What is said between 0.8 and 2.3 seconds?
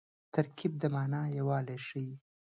د مانا یووالی ښيي.